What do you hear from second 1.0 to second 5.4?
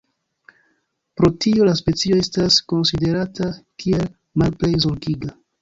Pro tio la specio estas konsiderata kiel "Malplej Zorgiga".